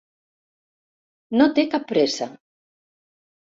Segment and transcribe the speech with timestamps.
[1.41, 2.31] No té cap pressa.